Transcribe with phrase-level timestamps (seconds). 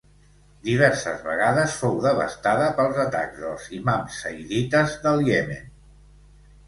[0.67, 5.69] Diverses vegades fou devastada pels atacs dels imams zaidites del Iemen.